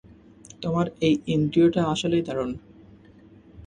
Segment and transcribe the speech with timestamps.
[0.61, 2.49] তোমার এই ইন্দ্রিয়টা আসলেই দারুণ।